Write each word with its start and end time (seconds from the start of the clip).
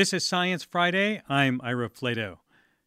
This 0.00 0.14
is 0.14 0.26
Science 0.26 0.64
Friday. 0.64 1.20
I'm 1.28 1.60
Ira 1.62 1.90
Flatow. 1.90 2.38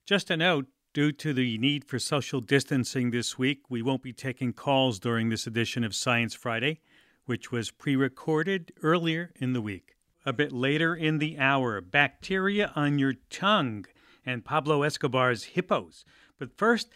Just 0.03 0.31
a 0.31 0.35
note 0.35 0.65
due 0.95 1.11
to 1.11 1.31
the 1.31 1.59
need 1.59 1.85
for 1.85 1.99
social 1.99 2.41
distancing 2.41 3.11
this 3.11 3.37
week, 3.37 3.69
we 3.69 3.83
won't 3.83 4.01
be 4.01 4.13
taking 4.13 4.51
calls 4.51 4.97
during 4.97 5.29
this 5.29 5.45
edition 5.45 5.83
of 5.83 5.93
Science 5.93 6.33
Friday, 6.33 6.79
which 7.25 7.51
was 7.51 7.69
pre 7.69 7.95
recorded 7.95 8.73
earlier 8.81 9.31
in 9.35 9.53
the 9.53 9.61
week. 9.61 9.95
A 10.25 10.33
bit 10.33 10.51
later 10.51 10.95
in 10.95 11.19
the 11.19 11.37
hour, 11.37 11.81
bacteria 11.81 12.71
on 12.75 12.97
your 12.97 13.13
tongue 13.29 13.85
and 14.25 14.43
Pablo 14.43 14.81
Escobar's 14.81 15.43
hippos. 15.43 16.05
But 16.39 16.57
first, 16.57 16.89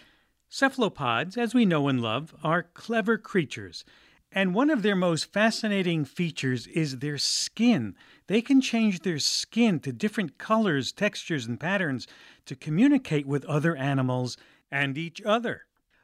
cephalopods, 0.50 1.38
as 1.38 1.54
we 1.54 1.64
know 1.64 1.88
and 1.88 2.02
love, 2.02 2.34
are 2.44 2.64
clever 2.64 3.20
creatures. 3.20 3.86
And 4.32 4.54
one 4.54 4.70
of 4.70 4.84
their 4.84 4.96
most 4.96 5.32
fascinating 5.32 6.06
features 6.06 6.68
is 6.68 6.98
their 6.98 7.18
skin. 7.18 7.96
They 8.28 8.42
can 8.42 8.62
change 8.62 9.00
their 9.00 9.20
skin 9.20 9.80
to 9.82 9.94
different 9.94 10.38
colors, 10.38 10.92
textures, 10.92 11.46
and 11.46 11.60
patterns 11.60 12.08
to 12.46 12.56
communicate 12.56 13.26
with 13.26 13.46
other 13.46 13.76
animals 13.76 14.38
and 14.70 14.98
each 14.98 15.22
other. 15.22 15.64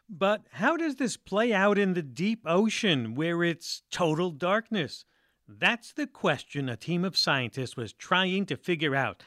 But 0.09 0.43
how 0.51 0.77
does 0.77 0.95
this 0.95 1.17
play 1.17 1.53
out 1.53 1.77
in 1.77 1.93
the 1.93 2.01
deep 2.01 2.43
ocean 2.45 3.15
where 3.15 3.43
it's 3.43 3.83
total 3.91 4.31
darkness? 4.31 5.05
That's 5.47 5.91
the 5.91 6.07
question 6.07 6.69
a 6.69 6.77
team 6.77 7.03
of 7.03 7.17
scientists 7.17 7.75
was 7.75 7.93
trying 7.93 8.45
to 8.47 8.55
figure 8.55 8.95
out. 8.95 9.23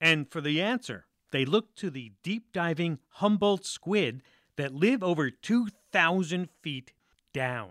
And 0.00 0.30
for 0.30 0.40
the 0.40 0.60
answer, 0.60 1.06
they 1.30 1.44
looked 1.44 1.76
to 1.78 1.90
the 1.90 2.12
deep 2.22 2.52
diving 2.52 2.98
Humboldt 3.08 3.64
squid 3.64 4.22
that 4.56 4.74
live 4.74 5.02
over 5.02 5.30
2,000 5.30 6.48
feet 6.62 6.92
down. 7.32 7.70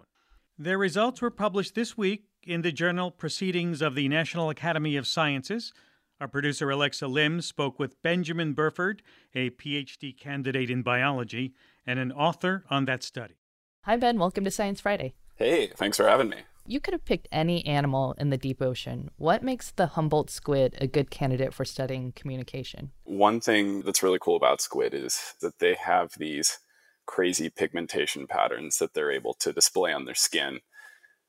Their 0.62 0.78
results 0.78 1.22
were 1.22 1.32
published 1.32 1.74
this 1.74 1.98
week 1.98 2.26
in 2.44 2.64
the 2.64 2.74
journal 2.74 3.12
Proceedings 3.12 3.82
of 3.82 3.96
the 3.96 4.10
National 4.10 4.50
Academy 4.50 4.98
of 4.98 5.08
Sciences. 5.08 5.72
Our 6.20 6.28
producer 6.28 6.70
Alexa 6.70 7.08
Lim 7.08 7.40
spoke 7.40 7.80
with 7.80 8.02
Benjamin 8.02 8.52
Burford, 8.52 9.02
a 9.34 9.52
PhD 9.52 10.18
candidate 10.20 10.70
in 10.70 10.82
biology 10.82 11.54
and 11.88 11.98
an 11.98 12.12
author 12.12 12.66
on 12.70 12.84
that 12.84 13.04
study. 13.04 13.36
Hi, 13.84 13.96
Ben. 13.96 14.20
Welcome 14.20 14.44
to 14.44 14.52
Science 14.52 14.82
Friday. 14.82 15.14
Hey, 15.38 15.68
thanks 15.68 15.96
for 15.96 16.06
having 16.06 16.28
me. 16.28 16.40
You 16.68 16.82
could 16.82 16.94
have 16.94 17.06
picked 17.06 17.30
any 17.32 17.66
animal 17.66 18.14
in 18.18 18.30
the 18.30 18.38
deep 18.38 18.62
ocean. 18.62 19.12
What 19.16 19.42
makes 19.42 19.72
the 19.72 19.88
Humboldt 19.88 20.30
squid 20.30 20.76
a 20.82 20.88
good 20.88 21.10
candidate 21.10 21.54
for 21.54 21.64
studying 21.64 22.12
communication? 22.12 22.92
One 23.06 23.40
thing 23.40 23.84
that's 23.84 24.04
really 24.04 24.20
cool 24.20 24.36
about 24.36 24.60
squid 24.60 24.94
is 24.94 25.36
that 25.40 25.60
they 25.60 25.76
have 25.76 26.12
these 26.18 26.60
crazy 27.10 27.50
pigmentation 27.50 28.28
patterns 28.28 28.78
that 28.78 28.94
they're 28.94 29.10
able 29.10 29.34
to 29.34 29.52
display 29.52 29.92
on 29.92 30.06
their 30.06 30.14
skin. 30.14 30.60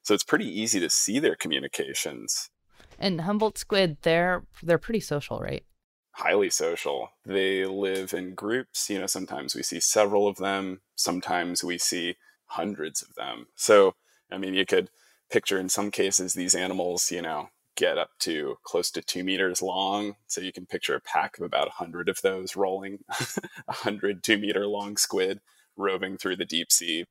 So 0.02 0.12
it's 0.12 0.22
pretty 0.22 0.46
easy 0.46 0.78
to 0.78 0.90
see 0.90 1.18
their 1.18 1.34
communications. 1.34 2.50
And 2.98 3.22
Humboldt 3.22 3.56
squid, 3.56 3.96
they're 4.02 4.44
they're 4.62 4.76
pretty 4.76 5.00
social, 5.00 5.40
right? 5.40 5.64
Highly 6.12 6.50
social. 6.50 7.08
They 7.24 7.64
live 7.64 8.12
in 8.12 8.34
groups. 8.34 8.90
You 8.90 9.00
know, 9.00 9.06
sometimes 9.06 9.54
we 9.54 9.62
see 9.62 9.80
several 9.80 10.28
of 10.28 10.36
them. 10.36 10.82
Sometimes 10.96 11.64
we 11.64 11.78
see 11.78 12.16
hundreds 12.44 13.00
of 13.00 13.14
them. 13.14 13.46
So, 13.56 13.94
I 14.30 14.36
mean, 14.36 14.52
you 14.52 14.66
could 14.66 14.90
picture 15.30 15.58
in 15.58 15.70
some 15.70 15.90
cases 15.90 16.34
these 16.34 16.54
animals, 16.54 17.10
you 17.10 17.22
know, 17.22 17.48
get 17.74 17.96
up 17.96 18.10
to 18.18 18.56
close 18.64 18.90
to 18.90 19.00
two 19.00 19.24
meters 19.24 19.62
long. 19.62 20.16
So 20.26 20.42
you 20.42 20.52
can 20.52 20.66
picture 20.66 20.94
a 20.94 21.00
pack 21.00 21.38
of 21.38 21.44
about 21.44 21.68
a 21.68 21.72
hundred 21.72 22.10
of 22.10 22.20
those 22.20 22.54
rolling, 22.54 22.98
a 23.68 23.72
hundred 23.72 24.22
two 24.22 24.36
meter 24.36 24.66
long 24.66 24.98
squid 24.98 25.40
roving 25.80 26.16
through 26.16 26.36
the 26.36 26.44
deep 26.44 26.70
sea. 26.70 27.04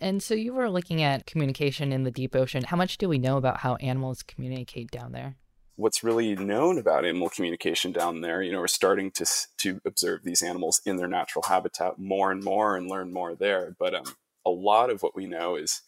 And 0.00 0.22
so 0.22 0.34
you 0.34 0.52
were 0.52 0.70
looking 0.70 1.02
at 1.02 1.26
communication 1.26 1.92
in 1.92 2.02
the 2.02 2.10
deep 2.10 2.34
ocean. 2.34 2.64
How 2.64 2.76
much 2.76 2.98
do 2.98 3.08
we 3.08 3.18
know 3.18 3.36
about 3.36 3.60
how 3.60 3.76
animals 3.76 4.22
communicate 4.22 4.90
down 4.90 5.12
there? 5.12 5.36
What's 5.76 6.04
really 6.04 6.34
known 6.36 6.78
about 6.78 7.04
animal 7.04 7.28
communication 7.28 7.92
down 7.92 8.20
there, 8.20 8.42
you 8.42 8.52
know, 8.52 8.60
we're 8.60 8.68
starting 8.68 9.10
to 9.12 9.26
to 9.58 9.80
observe 9.84 10.22
these 10.22 10.42
animals 10.42 10.80
in 10.86 10.96
their 10.96 11.08
natural 11.08 11.44
habitat 11.48 11.98
more 11.98 12.30
and 12.30 12.44
more 12.44 12.76
and 12.76 12.88
learn 12.88 13.12
more 13.12 13.34
there. 13.34 13.74
But 13.78 13.94
um, 13.94 14.04
a 14.46 14.50
lot 14.50 14.90
of 14.90 15.02
what 15.02 15.16
we 15.16 15.26
know 15.26 15.56
is 15.56 15.82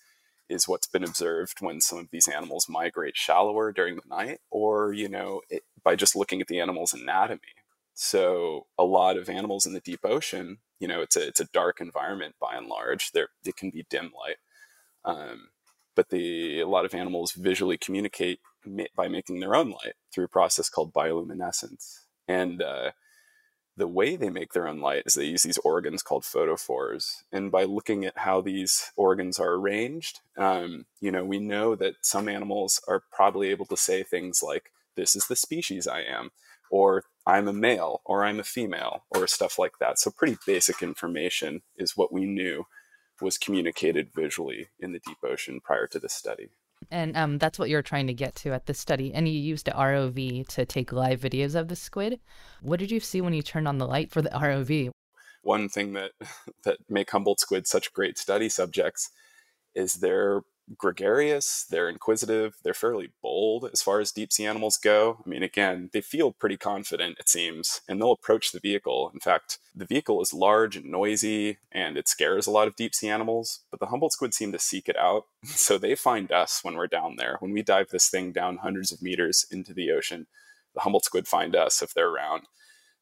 is 0.48 0.68
what's 0.68 0.86
been 0.86 1.04
observed 1.04 1.58
when 1.60 1.80
some 1.80 1.98
of 1.98 2.10
these 2.10 2.28
animals 2.28 2.68
migrate 2.68 3.16
shallower 3.16 3.72
during 3.72 3.96
the 3.96 4.08
night, 4.08 4.38
or 4.50 4.92
you 4.92 5.08
know, 5.08 5.42
it, 5.50 5.62
by 5.82 5.94
just 5.94 6.16
looking 6.16 6.40
at 6.40 6.48
the 6.48 6.60
animal's 6.60 6.92
anatomy. 6.92 7.40
So 7.96 8.68
a 8.78 8.84
lot 8.84 9.18
of 9.18 9.30
animals 9.30 9.66
in 9.66 9.74
the 9.74 9.80
deep 9.80 10.02
ocean 10.04 10.58
you 10.80 10.88
know 10.88 11.02
it's 11.02 11.16
a 11.16 11.26
it's 11.28 11.40
a 11.40 11.48
dark 11.54 11.80
environment 11.82 12.36
by 12.40 12.56
and 12.56 12.68
large. 12.68 13.12
There 13.12 13.30
it 13.46 13.56
can 13.56 13.70
be 13.70 13.86
dim 13.90 14.12
light 14.18 14.36
um, 15.06 15.50
but 15.96 16.10
the 16.10 16.60
a 16.60 16.68
lot 16.68 16.86
of 16.86 16.94
animals 16.94 17.32
visually 17.32 17.78
communicate 17.78 18.40
by 18.96 19.08
making 19.08 19.40
their 19.40 19.56
own 19.56 19.70
light 19.70 19.94
through 20.14 20.26
a 20.26 20.28
process 20.28 20.70
called 20.70 20.94
bioluminescence. 20.94 22.00
And 22.28 22.62
uh, 22.62 22.92
the 23.76 23.88
way 23.88 24.16
they 24.16 24.30
make 24.30 24.54
their 24.54 24.68
own 24.68 24.80
light 24.80 25.04
is 25.06 25.14
they 25.14 25.24
use 25.26 25.44
these 25.44 25.58
organs 25.60 26.02
called 26.02 26.24
photophores. 26.24 27.24
And 27.32 27.52
by 27.52 27.64
looking 27.64 28.06
at 28.06 28.18
how 28.18 28.40
these 28.42 28.92
organs 28.96 29.40
are 29.40 29.54
arranged 29.54 30.20
um, 30.38 30.86
you 31.00 31.12
know 31.12 31.24
we 31.24 31.40
know 31.40 31.76
that 31.76 31.96
some 32.02 32.28
animals 32.28 32.80
are 32.88 33.04
probably 33.12 33.50
able 33.50 33.66
to 33.66 33.78
say 33.78 34.04
things 34.04 34.42
like 34.42 34.72
this 34.96 35.16
is 35.16 35.28
the 35.28 35.36
species 35.36 35.86
i 35.88 36.00
am 36.02 36.30
or 36.70 37.04
I'm 37.26 37.48
a 37.48 37.52
male 37.52 38.02
or 38.04 38.24
I'm 38.24 38.38
a 38.38 38.44
female 38.44 39.04
or 39.10 39.26
stuff 39.26 39.58
like 39.58 39.78
that. 39.80 39.98
So, 39.98 40.10
pretty 40.10 40.36
basic 40.46 40.82
information 40.82 41.62
is 41.76 41.96
what 41.96 42.12
we 42.12 42.24
knew 42.24 42.66
was 43.20 43.38
communicated 43.38 44.10
visually 44.14 44.68
in 44.78 44.92
the 44.92 45.00
deep 45.00 45.18
ocean 45.24 45.60
prior 45.62 45.86
to 45.88 45.98
this 45.98 46.12
study. 46.12 46.50
And 46.90 47.16
um, 47.16 47.38
that's 47.38 47.58
what 47.58 47.68
you're 47.68 47.82
trying 47.82 48.06
to 48.06 48.14
get 48.14 48.34
to 48.36 48.52
at 48.52 48.66
this 48.66 48.78
study. 48.78 49.12
And 49.12 49.26
you 49.26 49.34
used 49.34 49.68
a 49.68 49.72
ROV 49.72 50.46
to 50.48 50.66
take 50.66 50.92
live 50.92 51.20
videos 51.20 51.54
of 51.54 51.68
the 51.68 51.76
squid. 51.76 52.20
What 52.60 52.78
did 52.78 52.90
you 52.90 53.00
see 53.00 53.20
when 53.20 53.32
you 53.32 53.42
turned 53.42 53.66
on 53.66 53.78
the 53.78 53.86
light 53.86 54.10
for 54.10 54.22
the 54.22 54.28
ROV? 54.34 54.90
One 55.42 55.68
thing 55.68 55.94
that 55.94 56.12
that 56.64 56.78
make 56.88 57.10
Humboldt 57.10 57.40
squid 57.40 57.66
such 57.66 57.92
great 57.92 58.18
study 58.18 58.48
subjects 58.48 59.10
is 59.74 59.94
their 59.94 60.42
gregarious, 60.76 61.66
they're 61.70 61.88
inquisitive, 61.88 62.56
they're 62.62 62.74
fairly 62.74 63.12
bold 63.22 63.68
as 63.72 63.82
far 63.82 64.00
as 64.00 64.10
deep 64.10 64.32
sea 64.32 64.46
animals 64.46 64.76
go. 64.76 65.18
I 65.24 65.28
mean, 65.28 65.42
again, 65.42 65.90
they 65.92 66.00
feel 66.00 66.32
pretty 66.32 66.56
confident, 66.56 67.18
it 67.18 67.28
seems, 67.28 67.80
and 67.88 68.00
they'll 68.00 68.12
approach 68.12 68.50
the 68.50 68.60
vehicle. 68.60 69.10
In 69.14 69.20
fact, 69.20 69.58
the 69.74 69.84
vehicle 69.84 70.20
is 70.20 70.32
large 70.32 70.76
and 70.76 70.86
noisy, 70.86 71.58
and 71.70 71.96
it 71.96 72.08
scares 72.08 72.46
a 72.46 72.50
lot 72.50 72.68
of 72.68 72.76
deep 72.76 72.94
sea 72.94 73.08
animals, 73.08 73.60
but 73.70 73.80
the 73.80 73.86
Humboldt 73.86 74.12
squid 74.12 74.34
seem 74.34 74.52
to 74.52 74.58
seek 74.58 74.88
it 74.88 74.96
out. 74.96 75.24
So 75.66 75.78
they 75.78 75.94
find 75.94 76.30
us 76.32 76.60
when 76.62 76.74
we're 76.74 76.86
down 76.86 77.16
there. 77.16 77.36
When 77.40 77.52
we 77.52 77.62
dive 77.62 77.88
this 77.90 78.08
thing 78.08 78.32
down 78.32 78.58
hundreds 78.58 78.92
of 78.92 79.02
meters 79.02 79.46
into 79.50 79.72
the 79.72 79.90
ocean, 79.90 80.26
the 80.74 80.80
Humboldt 80.80 81.04
squid 81.04 81.26
find 81.26 81.56
us 81.56 81.82
if 81.82 81.94
they're 81.94 82.08
around. 82.08 82.42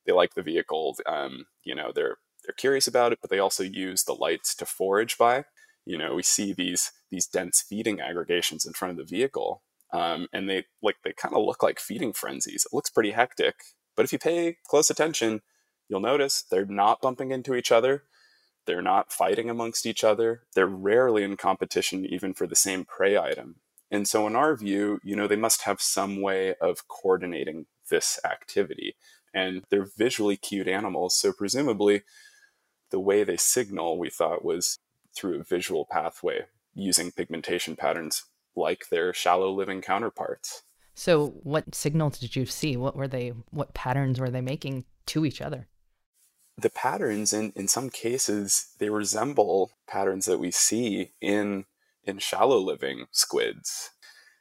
They 0.06 0.12
like 0.12 0.34
the 0.34 0.42
vehicle. 0.42 0.96
Um, 1.06 1.46
you 1.62 1.74
know, 1.74 1.90
they're 1.94 2.18
they're 2.44 2.54
curious 2.54 2.86
about 2.86 3.12
it, 3.12 3.18
but 3.20 3.30
they 3.30 3.38
also 3.38 3.62
use 3.62 4.04
the 4.04 4.14
lights 4.14 4.54
to 4.56 4.66
forage 4.66 5.18
by 5.18 5.44
you 5.86 5.98
know 5.98 6.14
we 6.14 6.22
see 6.22 6.52
these 6.52 6.92
these 7.10 7.26
dense 7.26 7.64
feeding 7.66 8.00
aggregations 8.00 8.66
in 8.66 8.72
front 8.72 8.92
of 8.92 8.98
the 8.98 9.16
vehicle 9.16 9.62
um, 9.92 10.26
and 10.32 10.48
they 10.48 10.64
like 10.82 10.96
they 11.04 11.12
kind 11.12 11.34
of 11.34 11.44
look 11.44 11.62
like 11.62 11.78
feeding 11.78 12.12
frenzies. 12.12 12.66
It 12.66 12.74
looks 12.74 12.90
pretty 12.90 13.12
hectic 13.12 13.56
but 13.96 14.04
if 14.04 14.12
you 14.12 14.18
pay 14.18 14.56
close 14.66 14.90
attention 14.90 15.42
you'll 15.88 16.00
notice 16.00 16.42
they're 16.42 16.66
not 16.66 17.00
bumping 17.00 17.30
into 17.30 17.54
each 17.54 17.72
other 17.72 18.04
they're 18.66 18.82
not 18.82 19.12
fighting 19.12 19.50
amongst 19.50 19.86
each 19.86 20.04
other 20.04 20.42
they're 20.54 20.66
rarely 20.66 21.22
in 21.22 21.36
competition 21.36 22.06
even 22.06 22.34
for 22.34 22.46
the 22.46 22.56
same 22.56 22.84
prey 22.84 23.16
item. 23.18 23.56
And 23.90 24.08
so 24.08 24.26
in 24.26 24.36
our 24.36 24.56
view 24.56 25.00
you 25.04 25.16
know 25.16 25.26
they 25.26 25.36
must 25.36 25.62
have 25.62 25.80
some 25.80 26.20
way 26.20 26.54
of 26.60 26.88
coordinating 26.88 27.66
this 27.90 28.18
activity 28.24 28.96
and 29.34 29.62
they're 29.70 29.88
visually 29.98 30.36
cued 30.36 30.68
animals 30.68 31.18
so 31.18 31.32
presumably 31.32 32.02
the 32.90 33.00
way 33.00 33.24
they 33.24 33.36
signal 33.36 33.98
we 33.98 34.08
thought 34.08 34.44
was 34.44 34.78
through 35.14 35.40
a 35.40 35.44
visual 35.44 35.86
pathway 35.90 36.46
using 36.74 37.12
pigmentation 37.12 37.76
patterns 37.76 38.24
like 38.56 38.88
their 38.90 39.12
shallow 39.12 39.52
living 39.52 39.80
counterparts. 39.80 40.62
So, 40.94 41.34
what 41.42 41.74
signals 41.74 42.18
did 42.18 42.36
you 42.36 42.46
see? 42.46 42.76
What 42.76 42.94
were 42.96 43.08
they, 43.08 43.32
what 43.50 43.74
patterns 43.74 44.20
were 44.20 44.30
they 44.30 44.40
making 44.40 44.84
to 45.06 45.24
each 45.24 45.40
other? 45.40 45.66
The 46.56 46.70
patterns, 46.70 47.32
in, 47.32 47.52
in 47.56 47.66
some 47.66 47.90
cases, 47.90 48.68
they 48.78 48.90
resemble 48.90 49.72
patterns 49.88 50.26
that 50.26 50.38
we 50.38 50.52
see 50.52 51.12
in, 51.20 51.64
in 52.04 52.18
shallow 52.18 52.58
living 52.58 53.06
squids. 53.10 53.90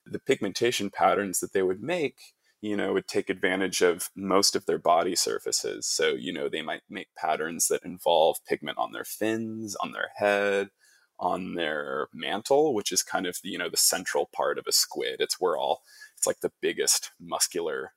The 0.06 0.19
pigmentation 0.19 0.92
patterns 0.92 1.40
that 1.40 1.54
they 1.54 1.64
would 1.64 1.81
make 1.81 2.18
you 2.63 2.77
know, 2.77 2.94
would 2.94 3.10
take 3.10 3.30
advantage 3.30 3.81
of 3.81 4.10
most 4.15 4.56
of 4.56 4.65
their 4.65 4.77
body 4.77 5.18
surfaces. 5.18 5.86
So, 5.86 6.12
you 6.13 6.31
know, 6.31 6.48
they 6.48 6.62
might 6.62 6.83
make 6.89 7.13
patterns 7.13 7.68
that 7.68 7.83
involve 7.83 8.38
pigment 8.48 8.77
on 8.77 8.94
their 8.94 9.04
fins, 9.04 9.75
on 9.81 9.92
their 9.92 10.12
head, 10.15 10.69
on 11.19 11.56
their 11.56 12.07
mantle, 12.13 12.74
which 12.74 12.94
is 12.94 13.04
kind 13.04 13.27
of, 13.27 13.38
you 13.44 13.57
know, 13.57 13.68
the 13.68 13.75
central 13.75 14.30
part 14.33 14.57
of 14.57 14.63
a 14.65 14.71
squid. 14.71 15.18
It's 15.19 15.42
where 15.42 15.57
all, 15.57 15.81
it's 16.15 16.25
like 16.25 16.39
the 16.39 16.54
biggest 16.62 17.12
muscular 17.19 17.92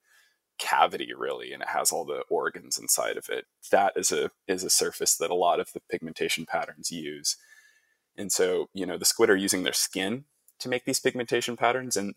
cavity 0.59 1.13
really 1.17 1.53
and 1.53 1.63
it 1.63 1.69
has 1.69 1.93
all 1.93 2.07
the 2.07 2.23
organs 2.31 2.79
inside 2.79 3.19
of 3.19 3.29
it 3.29 3.45
that 3.71 3.93
is 3.95 4.11
a 4.11 4.31
is 4.49 4.65
a 4.65 4.71
surface 4.71 5.15
that 5.15 5.31
a 5.31 5.35
lot 5.35 5.61
of 5.61 5.71
the 5.75 5.83
pigmentation 5.91 6.47
patterns 6.47 6.91
use 6.91 7.37
and 8.17 8.33
so 8.33 8.71
you 8.73 8.87
know 8.87 8.97
the 8.97 9.05
squid 9.05 9.29
are 9.29 9.37
using 9.37 9.65
their 9.65 9.75
skin 9.75 10.25
to 10.59 10.71
make 10.71 10.87
these 10.87 10.99
pigmentation 10.99 11.59
patterns 11.59 11.95
and 11.95 12.15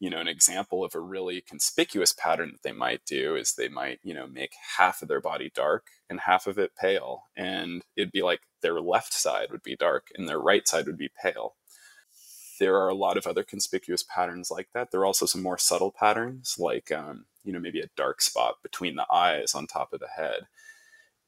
you 0.00 0.08
know, 0.08 0.18
an 0.18 0.28
example 0.28 0.82
of 0.82 0.94
a 0.94 1.00
really 1.00 1.42
conspicuous 1.42 2.14
pattern 2.14 2.52
that 2.52 2.62
they 2.62 2.72
might 2.72 3.04
do 3.04 3.36
is 3.36 3.52
they 3.52 3.68
might, 3.68 4.00
you 4.02 4.14
know, 4.14 4.26
make 4.26 4.52
half 4.78 5.02
of 5.02 5.08
their 5.08 5.20
body 5.20 5.52
dark 5.54 5.88
and 6.08 6.20
half 6.20 6.46
of 6.46 6.58
it 6.58 6.72
pale. 6.74 7.24
And 7.36 7.84
it'd 7.96 8.10
be 8.10 8.22
like 8.22 8.40
their 8.62 8.80
left 8.80 9.12
side 9.12 9.48
would 9.50 9.62
be 9.62 9.76
dark 9.76 10.08
and 10.16 10.26
their 10.26 10.40
right 10.40 10.66
side 10.66 10.86
would 10.86 10.96
be 10.96 11.10
pale. 11.22 11.54
There 12.58 12.76
are 12.76 12.88
a 12.88 12.94
lot 12.94 13.18
of 13.18 13.26
other 13.26 13.42
conspicuous 13.42 14.02
patterns 14.02 14.50
like 14.50 14.68
that. 14.72 14.90
There 14.90 15.00
are 15.00 15.06
also 15.06 15.26
some 15.26 15.42
more 15.42 15.58
subtle 15.58 15.92
patterns, 15.92 16.56
like, 16.58 16.90
um, 16.90 17.26
you 17.44 17.52
know, 17.52 17.60
maybe 17.60 17.80
a 17.80 17.90
dark 17.94 18.22
spot 18.22 18.56
between 18.62 18.96
the 18.96 19.06
eyes 19.12 19.54
on 19.54 19.66
top 19.66 19.92
of 19.92 20.00
the 20.00 20.08
head. 20.08 20.46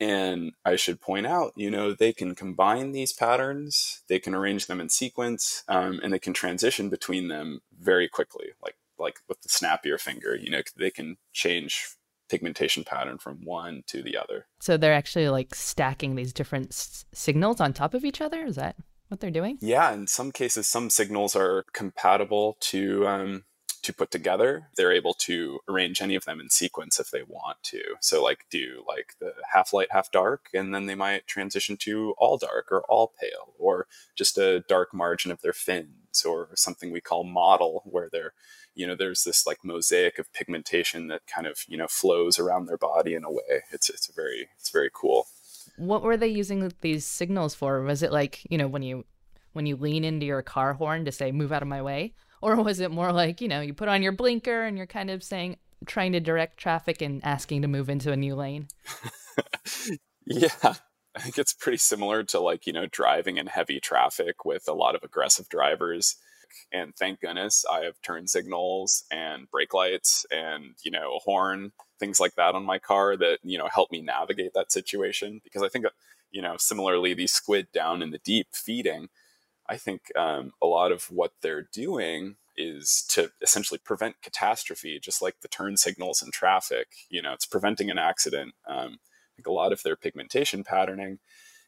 And 0.02 0.50
I 0.64 0.74
should 0.74 1.00
point 1.00 1.28
out, 1.28 1.52
you 1.54 1.70
know, 1.70 1.94
they 1.94 2.12
can 2.12 2.34
combine 2.34 2.90
these 2.90 3.12
patterns, 3.12 4.02
they 4.08 4.18
can 4.18 4.34
arrange 4.34 4.66
them 4.66 4.80
in 4.80 4.88
sequence, 4.88 5.62
um, 5.68 6.00
and 6.02 6.12
they 6.12 6.18
can 6.18 6.32
transition 6.32 6.88
between 6.88 7.28
them 7.28 7.60
very 7.80 8.08
quickly, 8.08 8.48
like 8.60 8.74
like 8.98 9.20
with 9.28 9.40
the 9.42 9.48
snap 9.48 9.84
of 9.84 9.88
your 9.88 9.98
finger. 9.98 10.34
You 10.34 10.50
know, 10.50 10.62
they 10.76 10.90
can 10.90 11.18
change 11.32 11.96
pigmentation 12.28 12.82
pattern 12.82 13.18
from 13.18 13.44
one 13.44 13.84
to 13.86 14.02
the 14.02 14.16
other. 14.16 14.46
So 14.60 14.76
they're 14.76 14.92
actually 14.92 15.28
like 15.28 15.54
stacking 15.54 16.16
these 16.16 16.32
different 16.32 16.72
s- 16.72 17.04
signals 17.14 17.60
on 17.60 17.72
top 17.72 17.94
of 17.94 18.04
each 18.04 18.20
other. 18.20 18.44
Is 18.44 18.56
that 18.56 18.74
what 19.06 19.20
they're 19.20 19.30
doing? 19.30 19.56
Yeah, 19.60 19.92
in 19.92 20.08
some 20.08 20.32
cases, 20.32 20.66
some 20.66 20.90
signals 20.90 21.36
are 21.36 21.64
compatible 21.72 22.56
to 22.60 23.06
um, 23.06 23.44
to 23.82 23.92
put 23.92 24.10
together. 24.10 24.68
They're 24.76 24.92
able 24.92 25.14
to 25.14 25.60
arrange 25.68 26.00
any 26.00 26.14
of 26.14 26.24
them 26.24 26.40
in 26.40 26.50
sequence 26.50 27.00
if 27.00 27.10
they 27.10 27.22
want 27.22 27.62
to. 27.64 27.82
So, 28.00 28.22
like, 28.22 28.46
do 28.50 28.84
like 28.86 29.14
the 29.20 29.32
half 29.52 29.72
light, 29.72 29.88
half 29.90 30.10
dark, 30.10 30.48
and 30.54 30.74
then 30.74 30.86
they 30.86 30.94
might 30.94 31.26
transition 31.26 31.76
to 31.78 32.14
all 32.18 32.38
dark 32.38 32.70
or 32.70 32.82
all 32.88 33.12
pale, 33.20 33.54
or 33.58 33.86
just 34.14 34.38
a 34.38 34.60
dark 34.68 34.94
margin 34.94 35.30
of 35.30 35.42
their 35.42 35.52
fins, 35.52 36.24
or 36.24 36.50
something 36.54 36.92
we 36.92 37.00
call 37.00 37.24
mottle 37.24 37.82
where 37.84 38.08
they're 38.10 38.32
you 38.74 38.86
know 38.86 38.94
there's 38.94 39.24
this 39.24 39.46
like 39.46 39.58
mosaic 39.64 40.18
of 40.18 40.32
pigmentation 40.32 41.08
that 41.08 41.26
kind 41.26 41.46
of 41.46 41.64
you 41.68 41.76
know 41.76 41.86
flows 41.88 42.38
around 42.38 42.66
their 42.66 42.78
body 42.78 43.14
in 43.14 43.24
a 43.24 43.30
way 43.30 43.62
it's 43.70 43.90
it's 43.90 44.06
very 44.14 44.48
it's 44.58 44.70
very 44.70 44.90
cool 44.92 45.26
what 45.76 46.02
were 46.02 46.16
they 46.16 46.28
using 46.28 46.72
these 46.80 47.04
signals 47.04 47.54
for 47.54 47.82
was 47.82 48.02
it 48.02 48.12
like 48.12 48.40
you 48.50 48.58
know 48.58 48.68
when 48.68 48.82
you 48.82 49.04
when 49.52 49.66
you 49.66 49.76
lean 49.76 50.04
into 50.04 50.26
your 50.26 50.42
car 50.42 50.74
horn 50.74 51.04
to 51.04 51.12
say 51.12 51.32
move 51.32 51.52
out 51.52 51.62
of 51.62 51.68
my 51.68 51.82
way 51.82 52.14
or 52.42 52.56
was 52.62 52.80
it 52.80 52.90
more 52.90 53.12
like, 53.12 53.40
you 53.40 53.48
know, 53.48 53.60
you 53.60 53.72
put 53.72 53.88
on 53.88 54.02
your 54.02 54.12
blinker 54.12 54.62
and 54.62 54.76
you're 54.76 54.86
kind 54.86 55.10
of 55.10 55.22
saying, 55.22 55.56
trying 55.86 56.12
to 56.12 56.20
direct 56.20 56.58
traffic 56.58 57.00
and 57.00 57.24
asking 57.24 57.62
to 57.62 57.68
move 57.68 57.88
into 57.88 58.12
a 58.12 58.16
new 58.16 58.34
lane? 58.34 58.68
yeah. 60.26 60.74
I 61.14 61.20
think 61.20 61.38
it's 61.38 61.52
pretty 61.52 61.78
similar 61.78 62.22
to 62.24 62.40
like, 62.40 62.66
you 62.66 62.72
know, 62.72 62.86
driving 62.86 63.36
in 63.36 63.46
heavy 63.46 63.80
traffic 63.80 64.44
with 64.44 64.66
a 64.66 64.72
lot 64.72 64.94
of 64.94 65.02
aggressive 65.02 65.48
drivers. 65.48 66.16
And 66.72 66.94
thank 66.96 67.20
goodness 67.20 67.64
I 67.70 67.84
have 67.84 68.00
turn 68.02 68.26
signals 68.26 69.04
and 69.10 69.50
brake 69.50 69.74
lights 69.74 70.26
and, 70.30 70.74
you 70.84 70.90
know, 70.90 71.16
a 71.16 71.18
horn, 71.18 71.72
things 71.98 72.18
like 72.18 72.34
that 72.36 72.54
on 72.54 72.64
my 72.64 72.78
car 72.78 73.16
that, 73.16 73.38
you 73.42 73.58
know, 73.58 73.68
help 73.72 73.90
me 73.90 74.00
navigate 74.00 74.54
that 74.54 74.72
situation. 74.72 75.40
Because 75.44 75.62
I 75.62 75.68
think, 75.68 75.86
you 76.30 76.42
know, 76.42 76.56
similarly, 76.58 77.14
these 77.14 77.32
squid 77.32 77.68
down 77.72 78.02
in 78.02 78.10
the 78.10 78.18
deep 78.18 78.48
feeding, 78.52 79.08
I 79.72 79.78
think 79.78 80.12
um, 80.16 80.52
a 80.62 80.66
lot 80.66 80.92
of 80.92 81.04
what 81.04 81.32
they're 81.40 81.66
doing 81.72 82.36
is 82.58 83.06
to 83.08 83.30
essentially 83.40 83.80
prevent 83.82 84.20
catastrophe, 84.22 85.00
just 85.02 85.22
like 85.22 85.36
the 85.40 85.48
turn 85.48 85.78
signals 85.78 86.20
in 86.20 86.30
traffic. 86.30 86.88
You 87.08 87.22
know, 87.22 87.32
it's 87.32 87.46
preventing 87.46 87.90
an 87.90 87.96
accident. 87.96 88.52
Um, 88.68 88.98
I 89.00 89.36
think 89.36 89.46
a 89.46 89.52
lot 89.52 89.72
of 89.72 89.82
their 89.82 89.96
pigmentation 89.96 90.62
patterning 90.62 91.20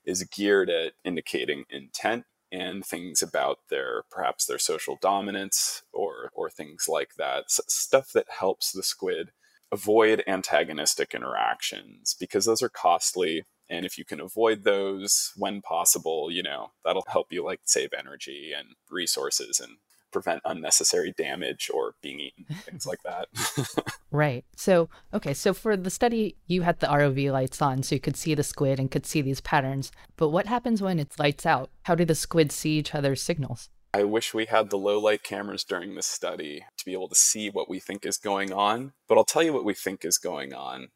is 0.05 0.23
geared 0.25 0.69
at 0.69 0.93
indicating 1.03 1.65
intent 1.71 2.25
and 2.53 2.85
things 2.85 3.23
about 3.23 3.61
their 3.71 4.03
perhaps 4.11 4.45
their 4.45 4.59
social 4.59 4.99
dominance 5.01 5.83
or 5.91 6.31
or 6.35 6.51
things 6.51 6.85
like 6.87 7.15
that. 7.17 7.51
Stuff 7.51 8.13
that 8.13 8.27
helps 8.39 8.71
the 8.71 8.83
squid 8.83 9.31
avoid 9.73 10.23
antagonistic 10.27 11.15
interactions 11.15 12.15
because 12.21 12.45
those 12.45 12.63
are 12.63 12.69
costly 12.69 13.45
and 13.75 13.85
if 13.85 13.99
you 13.99 14.05
can 14.05 14.21
avoid 14.21 14.65
those 14.65 15.33
when 15.37 15.61
possible 15.61 16.31
you 16.31 16.43
know 16.43 16.71
that'll 16.85 17.05
help 17.09 17.33
you 17.33 17.45
like 17.45 17.61
save 17.65 17.91
energy 17.99 18.53
and 18.57 18.69
resources 18.91 19.61
and 19.61 19.77
prevent 20.15 20.41
unnecessary 20.45 21.13
damage 21.19 21.69
or 21.75 21.97
being 22.01 22.21
eaten 22.21 22.45
things 22.63 22.87
like 22.87 23.03
that. 23.03 23.29
Right. 24.11 24.45
So 24.55 24.89
okay 25.13 25.35
so 25.35 25.53
for 25.53 25.77
the 25.77 25.91
study 25.91 26.37
you 26.47 26.63
had 26.63 26.79
the 26.79 26.87
rov 26.87 27.33
lights 27.33 27.61
on 27.61 27.83
so 27.83 27.97
you 27.97 28.01
could 28.01 28.17
see 28.17 28.33
the 28.35 28.45
squid 28.45 28.79
and 28.79 28.89
could 28.89 29.07
see 29.07 29.23
these 29.23 29.41
patterns. 29.41 29.91
But 30.15 30.29
what 30.29 30.47
happens 30.47 30.81
when 30.81 31.01
it's 31.01 31.19
lights 31.19 31.45
out? 31.45 31.71
How 31.83 31.97
do 31.97 32.05
the 32.05 32.15
squids 32.15 32.55
see 32.55 32.79
each 32.79 32.95
other's 32.95 33.21
signals? 33.21 33.71
I 33.93 34.05
wish 34.05 34.33
we 34.33 34.47
had 34.47 34.71
the 34.71 34.79
low 34.79 35.01
light 35.01 35.25
cameras 35.25 35.65
during 35.65 35.95
this 35.95 36.07
study 36.07 36.65
to 36.79 36.85
be 36.85 36.93
able 36.93 37.09
to 37.09 37.15
see 37.17 37.51
what 37.51 37.69
we 37.69 37.81
think 37.81 38.07
is 38.07 38.17
going 38.17 38.53
on, 38.53 38.93
but 39.09 39.19
I'll 39.19 39.25
tell 39.25 39.43
you 39.43 39.53
what 39.53 39.65
we 39.65 39.75
think 39.75 40.05
is 40.05 40.19
going 40.19 40.53
on. 40.53 40.89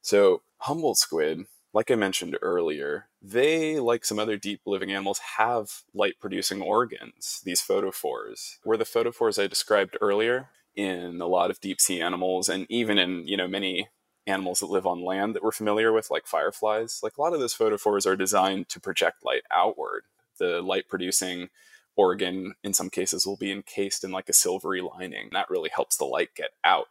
So, 0.00 0.42
Humboldt 0.58 0.98
squid 0.98 1.46
like 1.72 1.90
I 1.90 1.94
mentioned 1.94 2.36
earlier, 2.42 3.06
they, 3.22 3.78
like 3.78 4.04
some 4.04 4.18
other 4.18 4.36
deep 4.36 4.62
living 4.66 4.90
animals, 4.90 5.20
have 5.38 5.82
light 5.94 6.14
producing 6.20 6.60
organs, 6.62 7.40
these 7.44 7.62
photophores. 7.62 8.56
Where 8.64 8.78
the 8.78 8.84
photophores 8.84 9.42
I 9.42 9.46
described 9.46 9.96
earlier 10.00 10.48
in 10.74 11.20
a 11.20 11.26
lot 11.26 11.50
of 11.50 11.60
deep 11.60 11.80
sea 11.80 12.00
animals 12.00 12.48
and 12.48 12.66
even 12.68 12.98
in, 12.98 13.26
you 13.26 13.36
know, 13.36 13.48
many 13.48 13.88
animals 14.26 14.60
that 14.60 14.66
live 14.66 14.86
on 14.86 15.04
land 15.04 15.34
that 15.34 15.42
we're 15.42 15.52
familiar 15.52 15.92
with, 15.92 16.10
like 16.10 16.26
fireflies, 16.26 17.00
like 17.02 17.16
a 17.16 17.20
lot 17.20 17.34
of 17.34 17.40
those 17.40 17.54
photophores 17.54 18.06
are 18.06 18.16
designed 18.16 18.68
to 18.68 18.80
project 18.80 19.24
light 19.24 19.42
outward. 19.52 20.04
The 20.38 20.62
light 20.62 20.88
producing 20.88 21.50
organ, 21.96 22.54
in 22.64 22.72
some 22.72 22.90
cases, 22.90 23.26
will 23.26 23.36
be 23.36 23.52
encased 23.52 24.02
in 24.02 24.10
like 24.10 24.28
a 24.28 24.34
silvery 24.34 24.80
lining. 24.80 25.28
That 25.32 25.50
really 25.50 25.70
helps 25.72 25.96
the 25.96 26.04
light 26.04 26.30
get 26.34 26.50
out. 26.64 26.88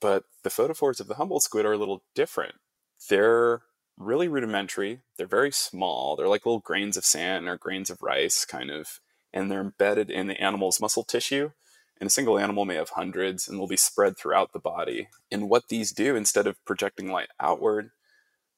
But 0.00 0.24
the 0.42 0.50
photophores 0.50 1.00
of 1.00 1.08
the 1.08 1.16
Humboldt 1.16 1.42
squid 1.42 1.66
are 1.66 1.72
a 1.72 1.78
little 1.78 2.02
different. 2.14 2.54
They're 3.08 3.62
really 4.00 4.28
rudimentary. 4.28 5.00
They're 5.16 5.26
very 5.26 5.52
small. 5.52 6.16
They're 6.16 6.28
like 6.28 6.46
little 6.46 6.60
grains 6.60 6.96
of 6.96 7.04
sand 7.04 7.48
or 7.48 7.56
grains 7.56 7.90
of 7.90 8.02
rice, 8.02 8.44
kind 8.44 8.70
of, 8.70 9.00
and 9.32 9.50
they're 9.50 9.60
embedded 9.60 10.10
in 10.10 10.26
the 10.26 10.40
animal's 10.40 10.80
muscle 10.80 11.04
tissue. 11.04 11.50
And 12.00 12.06
a 12.06 12.10
single 12.10 12.38
animal 12.38 12.64
may 12.64 12.76
have 12.76 12.90
hundreds 12.90 13.46
and 13.46 13.58
will 13.58 13.68
be 13.68 13.76
spread 13.76 14.16
throughout 14.16 14.52
the 14.54 14.58
body. 14.58 15.08
And 15.30 15.50
what 15.50 15.68
these 15.68 15.92
do, 15.92 16.16
instead 16.16 16.46
of 16.46 16.64
projecting 16.64 17.12
light 17.12 17.28
outward, 17.38 17.90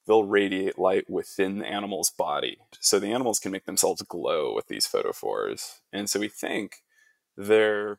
they'll 0.07 0.25
radiate 0.25 0.79
light 0.79 1.11
within 1.11 1.59
the 1.59 1.67
animal's 1.67 2.11
body. 2.11 2.59
So 2.79 3.01
the 3.01 3.13
animals 3.13 3.41
can 3.41 3.51
make 3.51 3.65
themselves 3.65 4.03
glow 4.03 4.55
with 4.55 4.69
these 4.69 4.87
photophores. 4.87 5.81
And 5.93 6.09
so 6.09 6.21
we 6.21 6.29
think 6.29 6.77
they're 7.37 7.99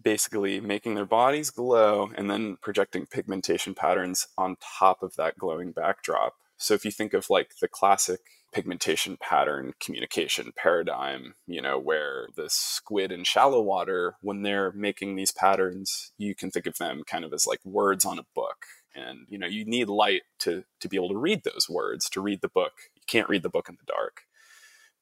basically 0.00 0.60
making 0.60 0.94
their 0.94 1.06
bodies 1.06 1.50
glow 1.50 2.10
and 2.14 2.30
then 2.30 2.56
projecting 2.62 3.06
pigmentation 3.06 3.74
patterns 3.74 4.28
on 4.38 4.56
top 4.60 5.02
of 5.02 5.16
that 5.16 5.36
glowing 5.36 5.72
backdrop. 5.72 6.34
So 6.56 6.74
if 6.74 6.84
you 6.84 6.90
think 6.90 7.14
of 7.14 7.30
like 7.30 7.56
the 7.60 7.68
classic 7.68 8.20
pigmentation 8.52 9.18
pattern 9.18 9.74
communication 9.80 10.52
paradigm, 10.56 11.34
you 11.46 11.60
know, 11.60 11.78
where 11.78 12.28
the 12.36 12.48
squid 12.48 13.12
in 13.12 13.24
shallow 13.24 13.60
water, 13.60 14.14
when 14.22 14.42
they're 14.42 14.72
making 14.72 15.14
these 15.14 15.32
patterns, 15.32 16.12
you 16.16 16.34
can 16.34 16.50
think 16.50 16.66
of 16.66 16.78
them 16.78 17.02
kind 17.06 17.24
of 17.24 17.32
as 17.32 17.46
like 17.46 17.60
words 17.64 18.04
on 18.04 18.18
a 18.18 18.26
book. 18.34 18.64
And, 18.94 19.26
you 19.28 19.36
know, 19.36 19.46
you 19.46 19.66
need 19.66 19.88
light 19.88 20.22
to, 20.38 20.64
to 20.80 20.88
be 20.88 20.96
able 20.96 21.10
to 21.10 21.18
read 21.18 21.44
those 21.44 21.68
words, 21.68 22.08
to 22.10 22.20
read 22.22 22.40
the 22.40 22.48
book. 22.48 22.72
You 22.94 23.02
can't 23.06 23.28
read 23.28 23.42
the 23.42 23.50
book 23.50 23.68
in 23.68 23.76
the 23.76 23.92
dark. 23.92 24.22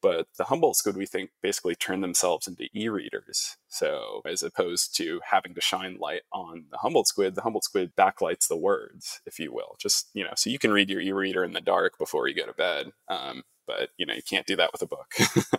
But 0.04 0.26
the 0.36 0.44
Humboldt 0.44 0.76
squid, 0.76 0.98
we 0.98 1.06
think, 1.06 1.30
basically 1.42 1.74
turned 1.74 2.04
themselves 2.04 2.46
into 2.46 2.68
e-readers. 2.74 3.56
So 3.68 4.20
as 4.26 4.42
opposed 4.42 4.94
to 4.98 5.22
having 5.30 5.54
to 5.54 5.62
shine 5.62 5.96
light 5.98 6.24
on 6.30 6.66
the 6.70 6.76
Humboldt 6.76 7.08
squid, 7.08 7.34
the 7.34 7.40
Humboldt 7.40 7.64
squid 7.64 7.96
backlights 7.96 8.46
the 8.46 8.56
words, 8.58 9.22
if 9.24 9.38
you 9.38 9.50
will. 9.50 9.76
Just 9.80 10.10
you 10.12 10.22
know, 10.22 10.34
so 10.36 10.50
you 10.50 10.58
can 10.58 10.72
read 10.72 10.90
your 10.90 11.00
e-reader 11.00 11.42
in 11.42 11.54
the 11.54 11.62
dark 11.62 11.96
before 11.96 12.28
you 12.28 12.34
go 12.34 12.44
to 12.44 12.52
bed. 12.52 12.90
Um, 13.08 13.44
but 13.66 13.88
you 13.96 14.04
know, 14.04 14.12
you 14.12 14.20
can't 14.22 14.46
do 14.46 14.56
that 14.56 14.72
with 14.72 14.82
a 14.82 14.86
book. 14.86 15.14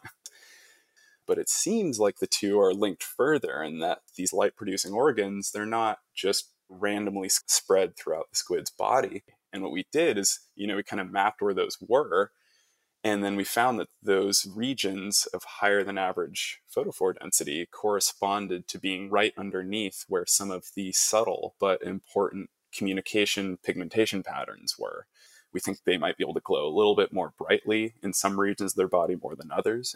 but 1.25 1.39
it 1.39 1.49
seems 1.49 1.99
like 1.99 2.19
the 2.19 2.27
two 2.27 2.59
are 2.59 2.71
linked 2.71 3.03
further, 3.03 3.63
and 3.63 3.81
that 3.81 4.01
these 4.15 4.31
light-producing 4.31 4.93
organs, 4.93 5.49
they're 5.49 5.65
not 5.65 5.97
just 6.13 6.51
randomly 6.69 7.29
spread 7.29 7.97
throughout 7.97 8.29
the 8.29 8.37
squid's 8.37 8.69
body. 8.69 9.23
And 9.51 9.63
what 9.63 9.71
we 9.71 9.87
did 9.91 10.19
is, 10.19 10.41
you 10.55 10.67
know, 10.67 10.75
we 10.75 10.83
kind 10.83 10.99
of 10.99 11.11
mapped 11.11 11.41
where 11.41 11.55
those 11.55 11.79
were 11.81 12.29
and 13.05 13.23
then 13.23 13.35
we 13.35 13.43
found 13.43 13.79
that 13.79 13.89
those 14.01 14.47
regions 14.55 15.27
of 15.31 15.43
higher 15.43 15.83
than 15.83 15.95
average 15.95 16.59
photophore 16.75 17.13
density 17.19 17.67
corresponded 17.71 18.67
to 18.67 18.79
being 18.79 19.11
right 19.11 19.31
underneath 19.37 20.05
where 20.07 20.25
some 20.25 20.49
of 20.49 20.71
the 20.75 20.91
subtle 20.91 21.53
but 21.59 21.83
important 21.83 22.49
communication 22.75 23.57
pigmentation 23.63 24.23
patterns 24.23 24.73
were. 24.79 25.05
We 25.53 25.59
think 25.59 25.77
they 25.85 25.99
might 25.99 26.17
be 26.17 26.23
able 26.23 26.33
to 26.33 26.39
glow 26.39 26.67
a 26.67 26.75
little 26.75 26.95
bit 26.95 27.13
more 27.13 27.31
brightly 27.37 27.93
in 28.01 28.11
some 28.11 28.39
regions 28.39 28.71
of 28.71 28.77
their 28.77 28.87
body 28.87 29.15
more 29.21 29.35
than 29.35 29.51
others. 29.51 29.95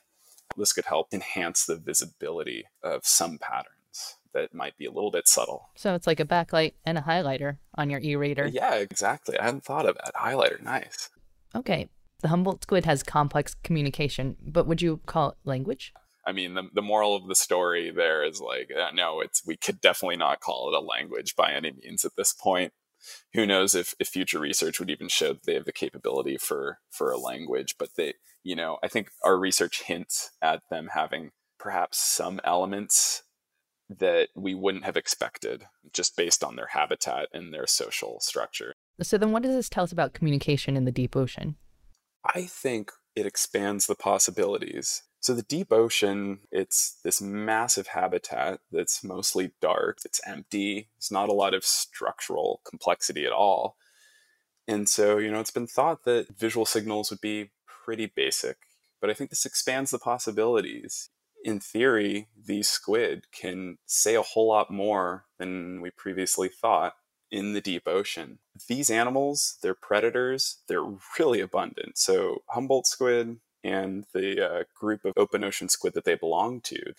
This 0.56 0.72
could 0.72 0.86
help 0.86 1.08
enhance 1.12 1.66
the 1.66 1.78
visibility 1.78 2.66
of 2.84 3.08
some 3.08 3.39
patterns 3.39 4.18
that 4.36 4.54
might 4.54 4.78
be 4.78 4.86
a 4.86 4.92
little 4.92 5.10
bit 5.10 5.28
subtle. 5.28 5.70
So 5.75 5.96
it's 5.96 6.06
like 6.06 6.20
a 6.20 6.25
backlight 6.25 6.74
and 6.86 6.96
a 7.00 7.01
highlighter 7.01 7.58
on 7.74 7.89
your 7.89 8.01
e 8.01 8.16
reader. 8.16 8.46
Yeah, 8.46 8.75
exactly. 8.75 9.39
I 9.39 9.46
hadn't 9.46 9.63
thought 9.63 9.89
of 9.89 9.96
that. 9.96 10.13
Highlighter, 10.13 10.62
nice. 10.62 11.10
Okay. 11.56 11.89
The 12.22 12.28
Humboldt 12.30 12.64
squid 12.64 12.86
has 12.86 13.04
complex 13.04 13.56
communication, 13.64 14.36
but 14.42 14.68
would 14.68 14.82
you 14.82 15.00
call 15.06 15.30
it 15.30 15.36
language? 15.46 15.94
I 16.26 16.32
mean, 16.32 16.54
the, 16.54 16.64
the 16.74 16.82
moral 16.82 17.16
of 17.16 17.28
the 17.28 17.36
story 17.36 17.92
there 17.92 18.24
is 18.24 18.42
like, 18.42 18.70
uh, 18.78 18.92
no, 18.94 19.22
it's 19.22 19.42
we 19.46 19.58
could 19.58 19.82
definitely 19.82 20.18
not 20.18 20.42
call 20.42 20.70
it 20.70 20.78
a 20.78 20.86
language 20.86 21.36
by 21.36 21.54
any 21.54 21.72
means 21.72 22.06
at 22.06 22.16
this 22.18 22.34
point. 22.34 22.74
Who 23.34 23.46
knows 23.46 23.74
if, 23.74 23.96
if 24.00 24.10
future 24.10 24.40
research 24.40 24.80
would 24.80 24.90
even 24.90 25.08
show 25.08 25.30
that 25.34 25.44
they 25.44 25.54
have 25.54 25.66
the 25.66 25.72
capability 25.72 26.38
for 26.38 26.80
for 26.92 27.12
a 27.12 27.18
language? 27.18 27.76
But 27.80 27.96
they, 27.96 28.16
you 28.44 28.56
know, 28.56 28.78
I 28.84 28.90
think 28.90 29.10
our 29.24 29.38
research 29.38 29.84
hints 29.84 30.32
at 30.42 30.62
them 30.70 30.90
having 30.94 31.32
perhaps 31.58 31.98
some 31.98 32.42
elements 32.44 33.24
that 33.90 34.30
we 34.36 34.54
wouldn't 34.54 34.86
have 34.86 34.98
expected 34.98 35.64
just 35.94 36.16
based 36.16 36.44
on 36.44 36.56
their 36.56 36.68
habitat 36.68 37.28
and 37.34 37.54
their 37.54 37.66
social 37.66 38.20
structure. 38.20 38.76
So 39.02 39.18
then, 39.18 39.32
what 39.32 39.44
does 39.44 39.56
this 39.56 39.70
tell 39.70 39.86
us 39.86 39.92
about 39.94 40.14
communication 40.14 40.76
in 40.76 40.86
the 40.86 40.92
deep 40.92 41.16
ocean? 41.16 41.56
I 42.36 42.44
think 42.44 42.92
it 43.16 43.26
expands 43.26 43.88
the 43.88 43.96
possibilities. 43.96 45.04
So 45.20 45.34
the 45.34 45.42
deep 45.42 45.72
ocean, 45.72 46.40
it's 46.52 46.98
this 47.04 47.22
massive 47.22 47.88
habitat 47.88 48.62
that's 48.72 49.04
mostly 49.04 49.52
dark, 49.60 50.00
it's 50.06 50.22
empty, 50.26 50.90
it's 50.98 51.12
not 51.12 51.28
a 51.28 51.34
lot 51.34 51.54
of 51.54 51.66
structural 51.66 52.62
complexity 52.68 53.26
at 53.26 53.32
all. 53.32 53.76
And 54.68 54.88
so, 54.88 55.18
you 55.18 55.32
know, 55.32 55.40
it's 55.40 55.52
been 55.52 55.68
thought 55.68 56.06
that 56.06 56.38
visual 56.38 56.66
signals 56.66 57.10
would 57.10 57.20
be 57.22 57.52
pretty 57.66 58.06
basic, 58.06 58.58
but 59.02 59.10
I 59.10 59.14
think 59.14 59.30
this 59.30 59.46
expands 59.46 59.92
the 59.92 60.00
possibilities. 60.00 61.10
In 61.44 61.60
theory, 61.60 62.28
these 62.38 62.70
squid 62.70 63.26
can 63.32 63.78
say 63.86 64.16
a 64.16 64.22
whole 64.22 64.48
lot 64.48 64.72
more 64.72 65.26
than 65.38 65.82
we 65.82 65.90
previously 65.90 66.50
thought 66.50 66.94
in 67.32 67.54
the 67.54 67.62
deep 67.62 67.88
ocean. 67.88 68.40
These 68.68 68.90
animals, 68.90 69.58
they're 69.62 69.74
predators, 69.74 70.58
they're 70.68 70.86
really 71.18 71.42
abundant. 71.42 71.98
So, 71.98 72.44
Humboldt 72.48 72.88
squid 72.88 73.38
and 73.64 74.06
the 74.14 74.46
uh, 74.46 74.64
group 74.80 75.06
of 75.06 75.14
open 75.18 75.44
ocean 75.44 75.70
squid 75.70 75.94
that 75.94 76.06
they 76.06 76.16
belong 76.16 76.62
to, 76.62 76.94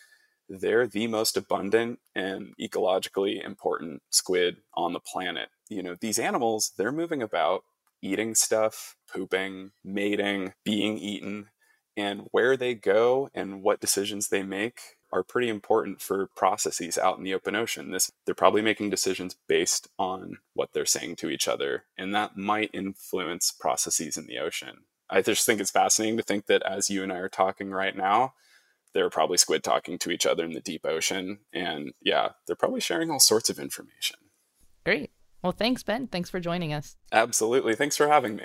they're 0.49 0.87
the 0.87 1.07
most 1.07 1.37
abundant 1.37 2.01
and 2.15 2.55
ecologically 2.61 3.45
important 3.45 4.03
squid 4.11 4.59
on 4.75 4.93
the 4.93 5.01
planet. 5.01 5.49
You 5.69 5.83
know, 5.83 5.97
these 6.01 6.19
animals, 6.19 6.73
they're 6.77 6.93
moving 6.93 7.23
about, 7.23 7.63
eating 8.03 8.35
stuff, 8.35 8.97
pooping, 9.13 9.71
mating, 9.85 10.55
being 10.65 10.99
eaten, 10.99 11.49
and 11.97 12.29
where 12.33 12.57
they 12.57 12.75
go 12.75 13.31
and 13.35 13.63
what 13.63 13.81
decisions 13.81 14.29
they 14.29 14.43
make 14.43 14.81
are 15.13 15.23
pretty 15.23 15.49
important 15.49 16.01
for 16.01 16.29
processes 16.37 16.97
out 16.97 17.19
in 17.19 17.25
the 17.25 17.35
open 17.35 17.55
ocean. 17.55 17.91
This 17.91 18.11
they're 18.25 18.35
probably 18.35 18.63
making 18.63 18.91
decisions 18.91 19.37
based 19.49 19.89
on 19.99 20.39
what 20.55 20.71
they're 20.73 20.87
saying 20.87 21.17
to 21.17 21.31
each 21.31 21.49
other, 21.49 21.85
and 21.97 22.15
that 22.15 22.37
might 22.37 22.71
influence 22.73 23.53
processes 23.53 24.17
in 24.17 24.27
the 24.27 24.39
ocean. 24.39 24.85
I 25.09 25.23
just 25.23 25.45
think 25.45 25.61
it's 25.61 25.73
fascinating 25.73 26.17
to 26.19 26.23
think 26.23 26.47
that 26.47 26.63
as 26.63 26.89
you 26.89 27.03
and 27.03 27.13
I 27.13 27.17
are 27.17 27.29
talking 27.29 27.71
right 27.71 27.97
now, 27.97 28.35
there 28.95 29.05
are 29.05 29.11
probably 29.11 29.37
squid 29.37 29.65
talking 29.65 29.99
to 29.99 30.11
each 30.11 30.27
other 30.27 30.45
in 30.45 30.53
the 30.53 30.61
deep 30.61 30.85
ocean, 30.85 31.41
and 31.53 31.93
yeah, 32.01 32.31
they're 32.47 32.57
probably 32.57 32.81
sharing 32.81 33.11
all 33.11 33.21
sorts 33.21 33.51
of 33.51 33.59
information. 33.59 34.17
Great. 34.85 35.11
Well, 35.43 35.53
thanks, 35.53 35.83
Ben. 35.83 36.07
Thanks 36.07 36.31
for 36.31 36.39
joining 36.39 36.73
us. 36.73 36.97
Absolutely. 37.13 37.75
Thanks 37.75 37.97
for 37.97 38.09
having 38.09 38.37
me. 38.37 38.45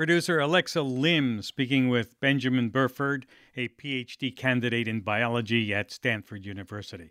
Producer 0.00 0.40
Alexa 0.40 0.80
Lim 0.80 1.42
speaking 1.42 1.90
with 1.90 2.18
Benjamin 2.20 2.70
Burford, 2.70 3.26
a 3.54 3.68
PhD 3.68 4.34
candidate 4.34 4.88
in 4.88 5.02
biology 5.02 5.74
at 5.74 5.90
Stanford 5.90 6.46
University. 6.46 7.10